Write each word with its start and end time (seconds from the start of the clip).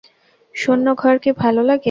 শূন্য 0.55 0.85
ঘর 0.95 1.15
কি 1.17 1.31
ভালো 1.41 1.61
লাগে? 1.61 1.79